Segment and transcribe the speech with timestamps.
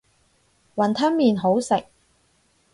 [0.75, 1.85] 雲吞麵好食